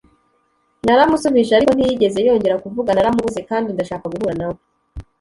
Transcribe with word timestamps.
naramusubije 0.85 1.51
ariko 1.53 1.71
ntiyegeze 1.73 2.19
yongera 2.27 2.61
kuvuga 2.63 2.89
naramubuze 2.93 3.39
kandi 3.49 3.67
ndashaka 3.71 4.05
guhura 4.13 4.33
na 4.39 4.47
we 4.51 4.57